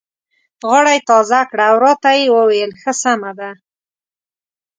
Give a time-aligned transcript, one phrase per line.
[0.69, 3.51] غاړه یې تازه کړه او راته یې وویل: ښه سمه ده.